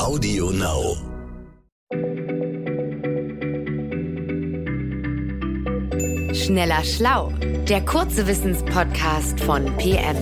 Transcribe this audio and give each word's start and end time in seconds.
Audio 0.00 0.50
Now. 0.50 0.96
Schneller 6.32 6.82
Schlau, 6.84 7.34
der 7.68 7.84
kurze 7.84 8.26
Wissenspodcast 8.26 9.38
von 9.40 9.66
PM. 9.76 10.16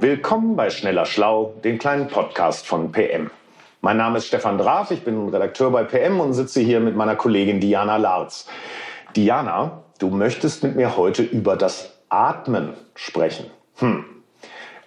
Willkommen 0.00 0.56
bei 0.56 0.70
Schneller 0.70 1.06
Schlau, 1.06 1.54
dem 1.62 1.78
kleinen 1.78 2.08
Podcast 2.08 2.66
von 2.66 2.90
PM. 2.90 3.30
Mein 3.80 3.98
Name 3.98 4.18
ist 4.18 4.26
Stefan 4.26 4.58
Draf, 4.58 4.90
ich 4.90 5.04
bin 5.04 5.28
Redakteur 5.28 5.70
bei 5.70 5.84
PM 5.84 6.18
und 6.18 6.32
sitze 6.32 6.60
hier 6.60 6.80
mit 6.80 6.96
meiner 6.96 7.14
Kollegin 7.14 7.60
Diana 7.60 7.96
Larz. 7.96 8.48
Diana, 9.14 9.84
du 10.00 10.10
möchtest 10.10 10.64
mit 10.64 10.74
mir 10.74 10.96
heute 10.96 11.22
über 11.22 11.54
das 11.54 11.96
Atmen 12.08 12.74
sprechen. 12.96 13.46
Hm. 13.76 14.04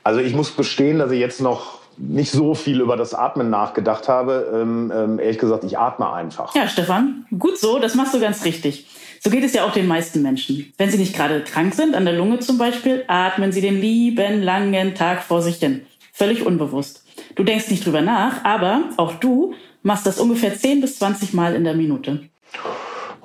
Also 0.05 0.19
ich 0.19 0.35
muss 0.35 0.55
gestehen, 0.55 0.99
dass 0.99 1.09
ich 1.09 1.19
jetzt 1.19 1.41
noch 1.41 1.79
nicht 1.97 2.31
so 2.31 2.53
viel 2.53 2.79
über 2.79 2.95
das 2.95 3.15
Atmen 3.15 3.49
nachgedacht 3.49 4.07
habe. 4.07 4.51
Ähm, 4.53 4.93
ähm, 4.95 5.19
ehrlich 5.19 5.39
gesagt, 5.39 5.63
ich 5.63 5.79
atme 5.79 6.13
einfach. 6.13 6.53
Ja, 6.53 6.67
Stefan, 6.67 7.25
gut 7.39 7.57
so, 7.57 7.79
das 7.79 7.95
machst 7.95 8.13
du 8.13 8.19
ganz 8.19 8.45
richtig. 8.45 8.85
So 9.19 9.31
geht 9.31 9.43
es 9.43 9.53
ja 9.53 9.65
auch 9.65 9.71
den 9.71 9.87
meisten 9.87 10.21
Menschen. 10.21 10.71
Wenn 10.77 10.91
sie 10.91 10.99
nicht 10.99 11.15
gerade 11.15 11.43
krank 11.43 11.73
sind, 11.73 11.95
an 11.95 12.05
der 12.05 12.13
Lunge 12.13 12.37
zum 12.37 12.59
Beispiel, 12.59 13.03
atmen 13.07 13.51
sie 13.51 13.61
den 13.61 13.81
lieben 13.81 14.43
langen 14.43 14.93
Tag 14.93 15.23
vor 15.23 15.41
sich 15.41 15.55
hin. 15.55 15.87
Völlig 16.13 16.45
unbewusst. 16.45 17.03
Du 17.33 17.43
denkst 17.43 17.71
nicht 17.71 17.83
drüber 17.83 18.01
nach, 18.01 18.45
aber 18.45 18.83
auch 18.97 19.13
du 19.13 19.55
machst 19.81 20.05
das 20.05 20.19
ungefähr 20.19 20.55
10 20.55 20.81
bis 20.81 20.99
20 20.99 21.33
Mal 21.33 21.55
in 21.55 21.63
der 21.63 21.73
Minute. 21.73 22.29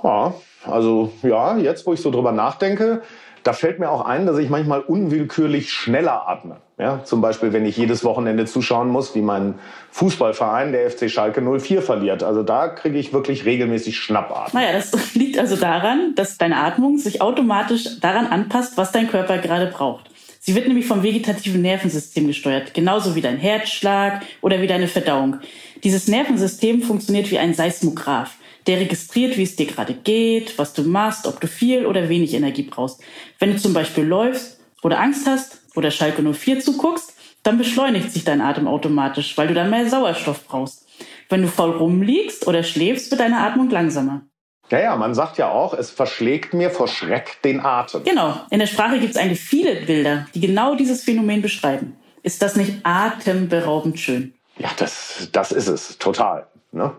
Ja, 0.02 0.32
also 0.64 1.12
ja, 1.22 1.58
jetzt 1.58 1.86
wo 1.86 1.92
ich 1.92 2.00
so 2.00 2.10
drüber 2.10 2.32
nachdenke, 2.32 3.02
da 3.42 3.52
fällt 3.52 3.78
mir 3.78 3.90
auch 3.90 4.04
ein, 4.04 4.26
dass 4.26 4.38
ich 4.38 4.50
manchmal 4.50 4.80
unwillkürlich 4.80 5.72
schneller 5.72 6.28
atme. 6.28 6.56
Ja, 6.78 7.04
zum 7.04 7.20
Beispiel, 7.20 7.52
wenn 7.52 7.66
ich 7.66 7.76
jedes 7.76 8.04
Wochenende 8.04 8.46
zuschauen 8.46 8.88
muss, 8.88 9.14
wie 9.14 9.20
mein 9.20 9.54
Fußballverein, 9.90 10.72
der 10.72 10.90
FC 10.90 11.10
Schalke 11.10 11.42
04, 11.42 11.82
verliert. 11.82 12.22
Also 12.22 12.42
da 12.42 12.68
kriege 12.68 12.98
ich 12.98 13.12
wirklich 13.12 13.44
regelmäßig 13.44 13.98
Schnappatmen. 13.98 14.62
Naja, 14.62 14.72
das 14.72 15.14
liegt 15.14 15.38
also 15.38 15.56
daran, 15.56 16.14
dass 16.14 16.38
deine 16.38 16.56
Atmung 16.56 16.96
sich 16.96 17.20
automatisch 17.20 18.00
daran 18.00 18.26
anpasst, 18.26 18.78
was 18.78 18.92
dein 18.92 19.08
Körper 19.08 19.38
gerade 19.38 19.66
braucht. 19.66 20.10
Sie 20.42 20.54
wird 20.54 20.66
nämlich 20.68 20.86
vom 20.86 21.02
vegetativen 21.02 21.60
Nervensystem 21.60 22.26
gesteuert, 22.26 22.72
genauso 22.72 23.14
wie 23.14 23.20
dein 23.20 23.36
Herzschlag 23.36 24.22
oder 24.40 24.62
wie 24.62 24.66
deine 24.66 24.88
Verdauung. 24.88 25.40
Dieses 25.84 26.08
Nervensystem 26.08 26.80
funktioniert 26.80 27.30
wie 27.30 27.38
ein 27.38 27.52
Seismograph. 27.52 28.36
Der 28.66 28.78
registriert, 28.80 29.36
wie 29.36 29.42
es 29.42 29.56
dir 29.56 29.66
gerade 29.66 29.94
geht, 29.94 30.58
was 30.58 30.72
du 30.72 30.82
machst, 30.82 31.26
ob 31.26 31.40
du 31.40 31.46
viel 31.46 31.86
oder 31.86 32.08
wenig 32.08 32.34
Energie 32.34 32.62
brauchst. 32.62 33.00
Wenn 33.38 33.52
du 33.52 33.58
zum 33.58 33.72
Beispiel 33.72 34.04
läufst 34.04 34.60
oder 34.82 35.00
Angst 35.00 35.26
hast 35.26 35.60
oder 35.74 35.90
Schalke 35.90 36.22
04 36.22 36.60
zuguckst, 36.60 37.14
dann 37.42 37.58
beschleunigt 37.58 38.12
sich 38.12 38.24
dein 38.24 38.40
Atem 38.40 38.68
automatisch, 38.68 39.36
weil 39.38 39.48
du 39.48 39.54
dann 39.54 39.70
mehr 39.70 39.88
Sauerstoff 39.88 40.46
brauchst. 40.46 40.86
Wenn 41.28 41.42
du 41.42 41.48
faul 41.48 41.70
rumliegst 41.70 42.46
oder 42.46 42.62
schläfst, 42.62 43.10
wird 43.10 43.20
deine 43.20 43.38
Atmung 43.38 43.70
langsamer. 43.70 44.22
Ja, 44.70 44.80
ja, 44.80 44.96
man 44.96 45.14
sagt 45.14 45.38
ja 45.38 45.50
auch, 45.50 45.74
es 45.74 45.90
verschlägt 45.90 46.54
mir 46.54 46.70
vor 46.70 46.86
Schreck 46.86 47.42
den 47.42 47.60
Atem. 47.60 48.04
Genau. 48.04 48.40
In 48.50 48.60
der 48.60 48.66
Sprache 48.66 49.00
gibt 49.00 49.12
es 49.12 49.16
eigentlich 49.16 49.40
viele 49.40 49.74
Bilder, 49.74 50.26
die 50.34 50.40
genau 50.40 50.76
dieses 50.76 51.02
Phänomen 51.02 51.42
beschreiben. 51.42 51.96
Ist 52.22 52.42
das 52.42 52.54
nicht 52.54 52.74
atemberaubend 52.84 53.98
schön? 53.98 54.34
Ja, 54.58 54.68
das, 54.76 55.28
das 55.32 55.52
ist 55.52 55.68
es, 55.68 55.98
total. 55.98 56.46
Ne? 56.70 56.92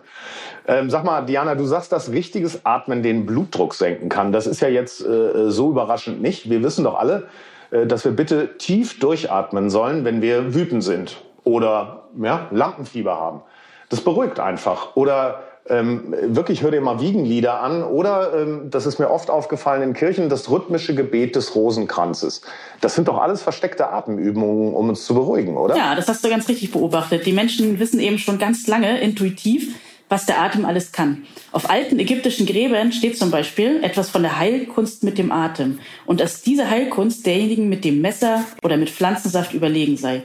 Ähm, 0.68 0.90
sag 0.90 1.04
mal, 1.04 1.22
Diana, 1.22 1.56
du 1.56 1.66
sagst, 1.66 1.92
dass 1.92 2.12
richtiges 2.12 2.66
Atmen 2.66 3.04
den 3.04 3.26
Blutdruck 3.26 3.74
senken 3.74 4.10
kann. 4.10 4.32
Das 4.32 4.48
ist 4.48 4.62
ja 4.62 4.68
jetzt 4.68 5.02
äh, 5.06 5.50
so 5.50 5.70
überraschend 5.72 6.22
nicht. 6.22 6.50
Wir 6.50 6.64
wissen 6.64 6.84
doch 6.84 6.96
alle, 6.96 7.28
äh, 7.72 7.88
dass 7.88 8.06
wir 8.06 8.12
bitte 8.12 8.58
tief 8.58 9.00
durchatmen 9.00 9.70
sollen, 9.70 10.06
wenn 10.06 10.22
wir 10.22 10.54
wütend 10.54 10.84
sind 10.84 11.22
oder 11.44 12.04
ja, 12.22 12.48
Lampenfieber 12.52 13.16
haben. 13.16 13.42
Das 13.90 14.02
beruhigt 14.02 14.40
einfach. 14.40 14.96
Oder 14.96 15.42
ähm, 15.70 16.16
wirklich 16.22 16.64
hör 16.64 16.72
dir 16.72 16.82
mal 16.82 17.00
Wiegenlieder 17.02 17.62
an 17.62 17.84
oder, 17.84 18.34
ähm, 18.36 18.70
das 18.72 18.86
ist 18.86 19.00
mir 19.00 19.10
oft 19.12 19.30
aufgefallen 19.30 19.84
in 19.84 19.94
Kirchen, 19.94 20.28
das 20.28 20.50
rhythmische 20.50 20.96
Gebet 20.96 21.36
des 21.36 21.56
Rosenkranzes. 21.56 22.42
Das 22.82 22.96
sind 22.96 23.08
doch 23.08 23.20
alles 23.20 23.44
versteckte 23.44 23.90
Atemübungen, 23.90 24.74
um 24.74 24.90
uns 24.90 25.06
zu 25.06 25.14
beruhigen, 25.14 25.58
oder? 25.58 25.76
Ja, 25.76 25.94
das 25.96 26.08
hast 26.08 26.24
du 26.24 26.30
ganz 26.30 26.48
richtig 26.50 26.72
beobachtet. 26.72 27.26
Die 27.26 27.34
Menschen 27.34 27.80
wissen 27.80 28.00
eben 28.00 28.18
schon 28.18 28.40
ganz 28.40 28.68
lange 28.68 29.00
intuitiv, 29.02 29.76
was 30.12 30.26
der 30.26 30.42
Atem 30.42 30.66
alles 30.66 30.92
kann. 30.92 31.24
Auf 31.54 31.70
alten 31.70 31.98
ägyptischen 31.98 32.46
Gräbern 32.46 32.92
steht 32.92 33.18
zum 33.18 33.32
Beispiel 33.32 33.82
etwas 33.82 34.10
von 34.10 34.24
der 34.24 34.38
Heilkunst 34.38 35.04
mit 35.04 35.18
dem 35.18 35.32
Atem 35.32 35.80
und 36.06 36.20
dass 36.20 36.42
diese 36.42 36.70
Heilkunst 36.70 37.26
derjenigen 37.26 37.70
mit 37.70 37.86
dem 37.86 38.02
Messer 38.02 38.44
oder 38.62 38.76
mit 38.76 38.90
Pflanzensaft 38.90 39.54
überlegen 39.54 39.96
sei. 39.96 40.24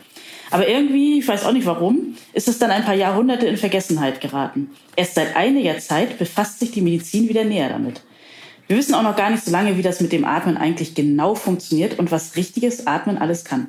Aber 0.50 0.68
irgendwie, 0.68 1.20
ich 1.20 1.28
weiß 1.28 1.44
auch 1.44 1.52
nicht 1.52 1.66
warum, 1.66 2.16
ist 2.32 2.48
es 2.48 2.58
dann 2.58 2.72
ein 2.72 2.84
paar 2.84 2.94
Jahrhunderte 2.94 3.46
in 3.46 3.56
Vergessenheit 3.56 4.20
geraten. 4.20 4.70
Erst 4.96 5.14
seit 5.14 5.36
einiger 5.36 5.78
Zeit 5.78 6.18
befasst 6.18 6.58
sich 6.58 6.72
die 6.72 6.82
Medizin 6.82 7.28
wieder 7.28 7.44
näher 7.44 7.68
damit. 7.68 8.02
Wir 8.68 8.76
wissen 8.76 8.94
auch 8.94 9.02
noch 9.02 9.16
gar 9.16 9.30
nicht 9.30 9.44
so 9.44 9.52
lange, 9.52 9.76
wie 9.76 9.82
das 9.82 10.00
mit 10.00 10.10
dem 10.10 10.24
Atmen 10.24 10.56
eigentlich 10.56 10.94
genau 10.96 11.36
funktioniert 11.36 11.98
und 11.98 12.10
was 12.10 12.34
richtiges 12.34 12.86
Atmen 12.86 13.16
alles 13.16 13.44
kann. 13.44 13.68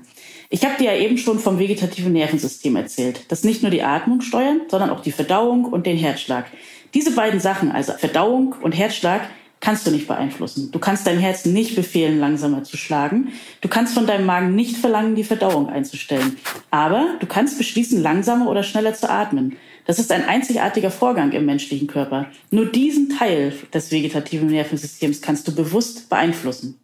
Ich 0.50 0.66
habe 0.66 0.78
dir 0.80 0.94
ja 0.94 0.98
eben 0.98 1.18
schon 1.18 1.40
vom 1.40 1.60
vegetativen 1.60 2.14
Nervensystem 2.14 2.76
erzählt, 2.76 3.26
das 3.28 3.44
nicht 3.44 3.62
nur 3.62 3.70
die 3.70 3.84
Atmung 3.84 4.22
steuert, 4.22 4.72
sondern 4.72 4.90
auch 4.90 5.02
die 5.02 5.12
Verdauung 5.12 5.66
und 5.66 5.86
den 5.86 5.98
Herzschlag. 5.98 6.46
Diese 6.94 7.12
beiden 7.12 7.40
Sachen, 7.40 7.72
also 7.72 7.94
Verdauung 7.94 8.56
und 8.62 8.72
Herzschlag, 8.72 9.30
kannst 9.60 9.88
du 9.88 9.92
nicht 9.92 10.08
beeinflussen. 10.08 10.72
Du 10.72 10.80
kannst 10.80 11.08
deinem 11.08 11.20
Herzen 11.20 11.54
nicht 11.54 11.76
befehlen, 11.76 12.20
langsamer 12.20 12.64
zu 12.64 12.78
schlagen. 12.78 13.34
Du 13.62 13.68
kannst 13.68 13.94
von 13.94 14.08
deinem 14.08 14.26
Magen 14.26 14.56
nicht 14.56 14.78
verlangen, 14.78 15.16
die 15.16 15.24
Verdauung 15.24 15.70
einzustellen. 15.70 16.38
Aber 16.72 17.16
du 17.20 17.26
kannst 17.26 17.58
beschließen, 17.58 18.02
langsamer 18.02 18.50
oder 18.50 18.64
schneller 18.64 18.94
zu 18.94 19.10
atmen. 19.10 19.58
Das 19.86 20.00
ist 20.00 20.12
ein 20.12 20.28
einzigartiger 20.28 20.92
Vorgang 20.92 21.32
im 21.32 21.46
menschlichen 21.46 21.88
Körper. 21.88 22.28
Nur 22.52 22.66
diesen 22.66 23.10
Teil 23.10 23.54
des 23.74 23.92
vegetativen 23.92 24.48
Nervensystems 24.48 25.22
kannst 25.22 25.48
du 25.48 25.56
bewusst 25.56 26.10
beeinflussen. 26.10 26.80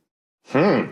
Hm. 0.51 0.90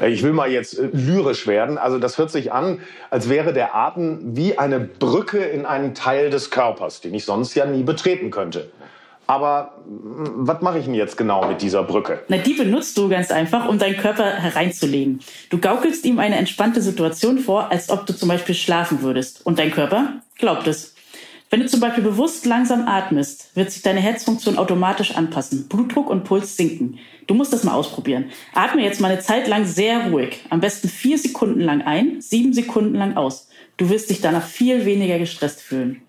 Äh, 0.00 0.10
ich 0.10 0.22
will 0.22 0.32
mal 0.32 0.50
jetzt 0.50 0.78
äh, 0.78 0.88
lyrisch 0.92 1.46
werden. 1.46 1.78
Also 1.78 1.98
das 1.98 2.18
hört 2.18 2.30
sich 2.30 2.52
an, 2.52 2.80
als 3.10 3.28
wäre 3.28 3.52
der 3.52 3.74
Atem 3.74 4.36
wie 4.36 4.58
eine 4.58 4.80
Brücke 4.80 5.38
in 5.38 5.66
einen 5.66 5.94
Teil 5.94 6.30
des 6.30 6.50
Körpers, 6.50 7.00
den 7.00 7.14
ich 7.14 7.24
sonst 7.24 7.54
ja 7.54 7.66
nie 7.66 7.82
betreten 7.82 8.30
könnte. 8.30 8.70
Aber 9.26 9.82
was 9.86 10.60
mache 10.60 10.78
ich 10.78 10.84
denn 10.84 10.94
jetzt 10.94 11.16
genau 11.16 11.46
mit 11.48 11.62
dieser 11.62 11.82
Brücke? 11.82 12.22
Na, 12.28 12.36
die 12.36 12.54
benutzt 12.54 12.98
du 12.98 13.08
ganz 13.08 13.30
einfach, 13.30 13.68
um 13.68 13.78
deinen 13.78 13.96
Körper 13.96 14.24
hereinzulegen. 14.24 15.20
Du 15.50 15.58
gaukelst 15.58 16.04
ihm 16.04 16.18
eine 16.18 16.36
entspannte 16.36 16.82
Situation 16.82 17.38
vor, 17.38 17.70
als 17.70 17.88
ob 17.90 18.06
du 18.06 18.14
zum 18.14 18.28
Beispiel 18.28 18.54
schlafen 18.54 19.02
würdest. 19.02 19.44
Und 19.46 19.58
dein 19.58 19.70
Körper 19.70 20.20
glaubt 20.36 20.66
es. 20.66 20.94
Wenn 21.54 21.60
du 21.60 21.66
zum 21.66 21.78
Beispiel 21.78 22.02
bewusst 22.02 22.46
langsam 22.46 22.88
atmest, 22.88 23.54
wird 23.54 23.70
sich 23.70 23.82
deine 23.82 24.00
Herzfunktion 24.00 24.58
automatisch 24.58 25.14
anpassen. 25.14 25.68
Blutdruck 25.68 26.10
und 26.10 26.24
Puls 26.24 26.56
sinken. 26.56 26.98
Du 27.28 27.34
musst 27.34 27.52
das 27.52 27.62
mal 27.62 27.74
ausprobieren. 27.74 28.30
Atme 28.54 28.82
jetzt 28.82 29.00
mal 29.00 29.12
eine 29.12 29.20
Zeit 29.20 29.46
lang 29.46 29.64
sehr 29.64 30.10
ruhig. 30.10 30.40
Am 30.50 30.60
besten 30.60 30.88
vier 30.88 31.16
Sekunden 31.16 31.60
lang 31.60 31.82
ein, 31.82 32.20
sieben 32.20 32.52
Sekunden 32.52 32.96
lang 32.96 33.16
aus. 33.16 33.48
Du 33.76 33.88
wirst 33.88 34.10
dich 34.10 34.20
danach 34.20 34.44
viel 34.44 34.84
weniger 34.84 35.18
gestresst 35.18 35.60
fühlen. 35.60 36.02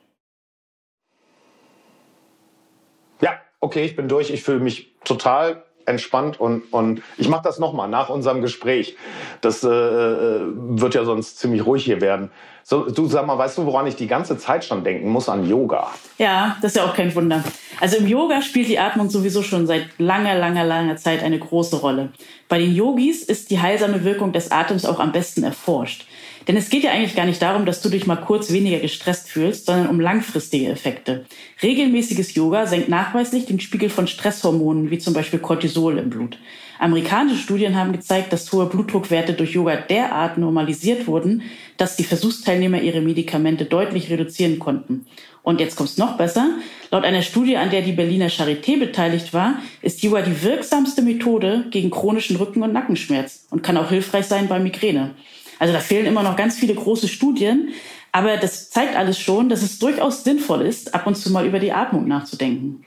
Ja, 3.22 3.40
okay, 3.66 3.84
ich 3.84 3.96
bin 3.96 4.08
durch. 4.08 4.30
Ich 4.30 4.44
fühle 4.44 4.59
mich 4.59 4.94
total 5.03 5.64
entspannt 5.88 6.40
und, 6.40 6.74
und 6.74 7.02
ich 7.18 7.30
mache 7.30 7.44
das 7.44 7.59
nochmal 7.59 7.88
nach 7.90 8.09
unserem 8.09 8.42
Gespräch. 8.42 8.96
Das 9.42 9.64
äh, 9.64 9.68
äh, 9.68 10.42
wird 10.53 10.96
ja 10.96 11.03
sonst 11.03 11.40
ziemlich 11.40 11.66
ruhig 11.66 11.84
hier 11.84 12.02
werden. 12.02 12.31
So, 12.64 12.90
du 12.90 13.06
sag 13.06 13.28
mal, 13.28 13.38
weißt 13.38 13.59
du, 13.59 13.66
woran 13.68 13.86
ich 13.86 13.96
die 13.96 14.08
ganze 14.08 14.40
Zeit 14.40 14.66
schon 14.66 14.84
denken 14.84 15.09
muss? 15.09 15.30
An 15.30 15.48
Yoga. 15.48 15.92
Ja, 16.18 16.58
das 16.62 16.72
ist 16.72 16.78
ja 16.78 16.86
auch 16.86 16.96
kein 16.96 17.14
Wunder. 17.14 17.44
Also 17.80 17.98
im 17.98 18.08
Yoga 18.08 18.42
spielt 18.42 18.68
die 18.68 18.80
Atmung 18.80 19.12
sowieso 19.12 19.44
schon 19.44 19.68
seit 19.68 19.88
langer, 20.00 20.34
langer, 20.36 20.64
langer 20.64 20.96
Zeit 20.98 21.22
eine 21.22 21.38
große 21.38 21.75
Rolle. 21.75 22.09
Bei 22.50 22.58
den 22.58 22.74
Yogis 22.74 23.22
ist 23.22 23.52
die 23.52 23.59
heilsame 23.59 24.04
Wirkung 24.04 24.31
des 24.31 24.52
Atems 24.52 24.86
auch 24.86 25.00
am 25.00 25.12
besten 25.12 25.44
erforscht. 25.44 26.07
Denn 26.47 26.57
es 26.57 26.69
geht 26.69 26.83
ja 26.83 26.92
eigentlich 26.92 27.15
gar 27.15 27.25
nicht 27.25 27.42
darum, 27.42 27.65
dass 27.65 27.81
du 27.81 27.89
dich 27.89 28.06
mal 28.06 28.18
kurz 28.18 28.51
weniger 28.51 28.80
gestresst 28.80 29.30
fühlst, 29.30 29.65
sondern 29.65 29.88
um 29.88 30.00
langfristige 30.00 30.69
Effekte. 30.69 31.25
Regelmäßiges 31.63 32.36
Yoga 32.36 32.68
senkt 32.68 32.89
nachweislich 32.89 33.45
den 33.45 33.59
Spiegel 33.59 33.89
von 33.89 34.07
Stresshormonen, 34.07 34.92
wie 34.92 35.00
zum 35.00 35.13
Beispiel 35.13 35.39
Cortisol 35.39 35.97
im 35.97 36.09
Blut. 36.09 36.38
Amerikanische 36.77 37.42
Studien 37.42 37.75
haben 37.75 37.94
gezeigt, 37.94 38.33
dass 38.33 38.51
hohe 38.51 38.65
Blutdruckwerte 38.65 39.33
durch 39.33 39.53
Yoga 39.53 39.77
derart 39.77 40.38
normalisiert 40.38 41.07
wurden, 41.07 41.44
dass 41.77 41.95
die 41.95 42.03
Versuchsteilnehmer 42.03 42.81
ihre 42.81 43.01
Medikamente 43.01 43.65
deutlich 43.65 44.09
reduzieren 44.09 44.59
konnten. 44.59 45.06
Und 45.41 45.59
jetzt 45.59 45.75
kommt's 45.77 45.98
noch 45.98 46.18
besser. 46.18 46.50
Laut 46.91 47.03
einer 47.03 47.21
Studie, 47.21 47.56
an 47.56 47.69
der 47.69 47.81
die 47.81 47.91
Berliner 47.91 48.30
Charité 48.30 48.77
beteiligt 48.77 49.33
war, 49.33 49.59
ist 49.81 50.03
Yoga 50.03 50.21
die 50.21 50.44
wirksamste 50.44 51.01
Methode 51.01 51.65
gegen 51.71 51.91
chronischen 51.91 52.36
Rücken- 52.36 52.63
und 52.63 52.74
Nackenschmerz 52.74 53.45
und 53.51 53.63
kann 53.63 53.77
auch 53.77 53.89
hilfreich 53.89 54.25
sein 54.25 54.48
bei 54.48 54.59
Migräne. 54.59 55.12
Also 55.60 55.74
da 55.74 55.80
fehlen 55.80 56.06
immer 56.06 56.24
noch 56.24 56.36
ganz 56.36 56.57
viele 56.57 56.75
große 56.75 57.07
Studien, 57.07 57.69
aber 58.12 58.38
das 58.38 58.69
zeigt 58.69 58.96
alles 58.96 59.19
schon, 59.19 59.50
dass 59.50 59.62
es 59.62 59.80
durchaus 59.80 60.24
sinnvoll 60.24 60.62
ist, 60.62 60.94
ab 60.94 61.06
und 61.07 61.16
zu 61.16 61.31
mal 61.31 61.46
über 61.46 61.60
die 61.60 61.72
Atmung 61.72 62.07
nachzudenken. 62.07 62.86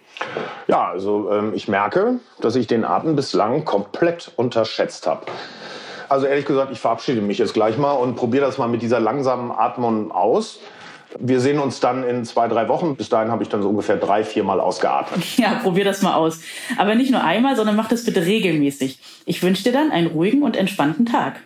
Ja, 0.67 0.89
also 0.89 1.31
ähm, 1.31 1.53
ich 1.55 1.69
merke, 1.69 2.21
dass 2.41 2.57
ich 2.57 2.67
den 2.67 2.85
Atem 2.85 3.15
bislang 3.15 3.65
komplett 3.65 4.33
unterschätzt 4.37 5.07
habe. 5.07 5.27
Also 6.09 6.27
ehrlich 6.27 6.47
gesagt, 6.47 6.73
ich 6.73 6.81
verabschiede 6.81 7.21
mich 7.21 7.39
jetzt 7.39 7.55
gleich 7.55 7.77
mal 7.77 7.93
und 7.93 8.17
probiere 8.17 8.47
das 8.47 8.59
mal 8.59 8.69
mit 8.69 8.83
dieser 8.83 9.01
langsamen 9.01 9.51
Atmung 9.51 10.11
aus. 10.11 10.61
Wir 11.19 11.41
sehen 11.41 11.59
uns 11.59 11.81
dann 11.81 12.05
in 12.05 12.25
zwei, 12.25 12.49
drei 12.49 12.69
Wochen. 12.69 12.97
Bis 12.97 13.09
dahin 13.09 13.31
habe 13.31 13.43
ich 13.43 13.49
dann 13.49 13.63
so 13.63 13.69
ungefähr 13.69 13.97
drei, 13.97 14.25
vier 14.25 14.45
Mal 14.45 14.61
ausgeatmet. 14.61 15.25
Ja, 15.37 15.55
probier 15.63 15.85
das 15.85 16.03
mal 16.03 16.15
aus. 16.15 16.41
Aber 16.77 16.95
nicht 16.95 17.11
nur 17.11 17.23
einmal, 17.23 17.57
sondern 17.57 17.77
mach 17.77 17.89
das 17.89 18.05
bitte 18.05 18.25
regelmäßig. 18.25 18.99
Ich 19.25 19.43
wünsche 19.43 19.65
dir 19.65 19.73
dann 19.73 19.91
einen 19.91 20.09
ruhigen 20.09 20.43
und 20.43 20.57
entspannten 20.57 21.07
Tag. 21.07 21.41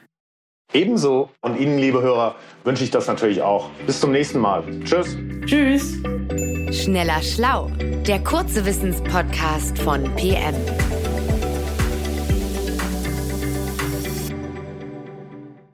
Ebenso 0.74 1.28
und 1.42 1.60
Ihnen, 1.60 1.78
liebe 1.78 2.00
Hörer, 2.00 2.34
wünsche 2.64 2.82
ich 2.82 2.90
das 2.90 3.06
natürlich 3.06 3.42
auch. 3.42 3.68
Bis 3.86 4.00
zum 4.00 4.10
nächsten 4.10 4.38
Mal. 4.38 4.64
Tschüss. 4.84 5.18
Tschüss. 5.44 5.98
Schneller 6.70 7.20
Schlau, 7.22 7.70
der 8.06 8.24
kurze 8.24 8.64
Wissenspodcast 8.64 9.78
von 9.78 10.04
PM. 10.16 10.54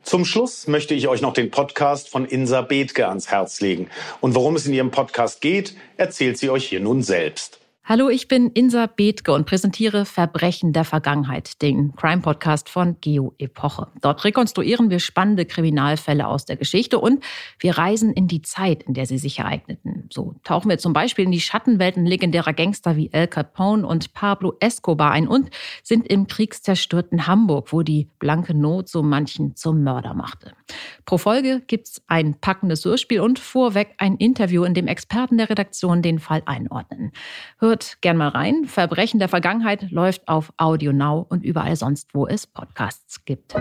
Zum 0.02 0.24
Schluss 0.24 0.66
möchte 0.66 0.94
ich 0.94 1.06
euch 1.06 1.20
noch 1.20 1.32
den 1.32 1.52
Podcast 1.52 2.08
von 2.08 2.24
Insa 2.24 2.62
Bethke 2.62 3.06
ans 3.06 3.30
Herz 3.30 3.60
legen. 3.60 3.88
Und 4.20 4.34
worum 4.34 4.56
es 4.56 4.66
in 4.66 4.72
ihrem 4.72 4.90
Podcast 4.90 5.40
geht, 5.40 5.76
erzählt 5.96 6.38
sie 6.38 6.50
euch 6.50 6.66
hier 6.66 6.80
nun 6.80 7.02
selbst. 7.04 7.57
Hallo, 7.90 8.10
ich 8.10 8.28
bin 8.28 8.50
Insa 8.50 8.84
Bethke 8.84 9.32
und 9.32 9.46
präsentiere 9.46 10.04
Verbrechen 10.04 10.74
der 10.74 10.84
Vergangenheit, 10.84 11.62
den 11.62 11.96
Crime-Podcast 11.96 12.68
von 12.68 12.98
Geo 13.00 13.32
Epoche. 13.38 13.86
Dort 14.02 14.26
rekonstruieren 14.26 14.90
wir 14.90 14.98
spannende 14.98 15.46
Kriminalfälle 15.46 16.26
aus 16.26 16.44
der 16.44 16.56
Geschichte 16.56 16.98
und 16.98 17.24
wir 17.58 17.78
reisen 17.78 18.12
in 18.12 18.28
die 18.28 18.42
Zeit, 18.42 18.82
in 18.82 18.92
der 18.92 19.06
sie 19.06 19.16
sich 19.16 19.38
ereigneten. 19.38 20.06
So 20.12 20.34
tauchen 20.44 20.68
wir 20.68 20.76
zum 20.76 20.92
Beispiel 20.92 21.24
in 21.24 21.30
die 21.30 21.40
Schattenwelten 21.40 22.04
legendärer 22.04 22.52
Gangster 22.52 22.94
wie 22.94 23.10
El 23.10 23.26
Capone 23.26 23.86
und 23.86 24.12
Pablo 24.12 24.54
Escobar 24.60 25.12
ein 25.12 25.26
und 25.26 25.48
sind 25.82 26.06
im 26.08 26.26
kriegszerstörten 26.26 27.26
Hamburg, 27.26 27.72
wo 27.72 27.80
die 27.80 28.10
blanke 28.18 28.52
Not 28.52 28.90
so 28.90 29.02
manchen 29.02 29.56
zum 29.56 29.82
Mörder 29.82 30.12
machte. 30.12 30.57
Pro 31.06 31.16
Folge 31.16 31.62
gibt's 31.66 32.02
ein 32.06 32.34
packendes 32.38 32.84
Hörspiel 32.84 33.20
und 33.20 33.38
vorweg 33.38 33.94
ein 33.98 34.16
Interview, 34.16 34.64
in 34.64 34.74
dem 34.74 34.86
Experten 34.86 35.38
der 35.38 35.48
Redaktion 35.48 36.02
den 36.02 36.18
Fall 36.18 36.42
einordnen. 36.44 37.12
Hört 37.58 37.78
Hört 37.78 38.00
gern 38.00 38.16
mal 38.16 38.28
rein. 38.28 38.64
Verbrechen 38.64 39.18
der 39.20 39.28
Vergangenheit 39.28 39.90
läuft 39.90 40.26
auf 40.26 40.52
Audio 40.56 40.92
Now 40.92 41.26
und 41.28 41.44
überall 41.44 41.76
sonst, 41.76 42.14
wo 42.14 42.26
es 42.26 42.46
Podcasts 42.46 43.24
gibt. 43.24 43.54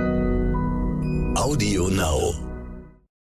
Audio 1.36 1.90
Now. 1.90 2.47